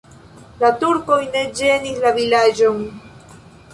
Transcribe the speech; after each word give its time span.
La 0.61 0.71
turkoj 0.83 1.19
ne 1.35 1.43
ĝenis 1.61 2.03
la 2.07 2.17
vilaĝon. 2.19 2.81